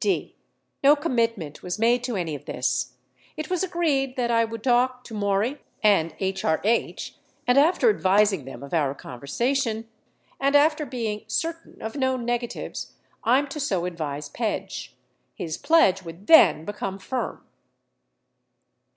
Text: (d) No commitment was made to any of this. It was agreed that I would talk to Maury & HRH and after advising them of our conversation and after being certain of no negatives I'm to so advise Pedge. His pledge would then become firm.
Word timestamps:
(d) 0.00 0.36
No 0.80 0.94
commitment 0.94 1.60
was 1.64 1.76
made 1.76 2.04
to 2.04 2.14
any 2.14 2.36
of 2.36 2.44
this. 2.44 2.92
It 3.36 3.50
was 3.50 3.64
agreed 3.64 4.14
that 4.14 4.30
I 4.30 4.44
would 4.44 4.62
talk 4.62 5.02
to 5.02 5.12
Maury 5.14 5.60
& 5.72 5.84
HRH 5.84 7.10
and 7.48 7.58
after 7.58 7.90
advising 7.90 8.44
them 8.44 8.62
of 8.62 8.72
our 8.72 8.94
conversation 8.94 9.88
and 10.38 10.54
after 10.54 10.86
being 10.86 11.24
certain 11.26 11.82
of 11.82 11.96
no 11.96 12.16
negatives 12.16 12.92
I'm 13.24 13.48
to 13.48 13.58
so 13.58 13.86
advise 13.86 14.28
Pedge. 14.28 14.94
His 15.34 15.58
pledge 15.58 16.04
would 16.04 16.28
then 16.28 16.64
become 16.64 17.00
firm. 17.00 17.44